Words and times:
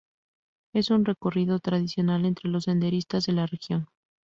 Es 0.73 0.89
un 0.89 1.05
recorrido 1.05 1.59
tradicional 1.59 2.25
entre 2.25 2.49
los 2.49 2.63
senderistas 2.63 3.27
de 3.27 3.33
la 3.33 3.45
región. 3.45 3.87